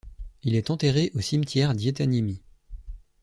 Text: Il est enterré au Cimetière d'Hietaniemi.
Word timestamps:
Il 0.41 0.55
est 0.55 0.71
enterré 0.71 1.11
au 1.13 1.21
Cimetière 1.21 1.75
d'Hietaniemi. 1.75 2.41